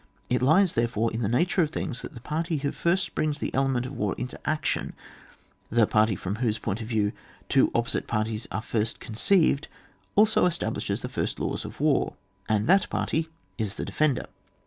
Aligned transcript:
It 0.31 0.41
lies, 0.41 0.73
therefore, 0.73 1.13
in 1.13 1.21
the 1.21 1.29
nature 1.29 1.61
of 1.61 1.69
things, 1.69 2.01
that 2.01 2.15
the 2.15 2.21
party 2.21 2.57
who 2.57 2.71
first 2.71 3.13
brings 3.13 3.37
the 3.37 3.53
element 3.53 3.85
of* 3.85 3.91
war 3.95 4.15
into 4.17 4.39
action, 4.49 4.93
the 5.69 5.85
party 5.85 6.15
from 6.15 6.37
whose 6.37 6.57
point 6.57 6.81
of 6.81 6.87
view 6.87 7.11
two 7.49 7.69
opposite 7.75 8.07
parties 8.07 8.47
are 8.51 8.63
first 8.63 8.99
conceived, 8.99 9.67
also 10.15 10.47
establishes 10.47 11.01
the 11.01 11.07
first 11.07 11.39
laws 11.39 11.65
of 11.65 11.79
war, 11.79 12.15
and 12.49 12.65
that 12.65 12.89
party 12.89 13.29
is 13.59 13.75
the 13.75 13.85
de 13.85 13.91
fender. 13.93 14.25